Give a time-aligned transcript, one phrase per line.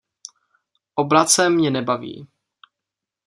[0.95, 2.27] Obrace mě nebaví.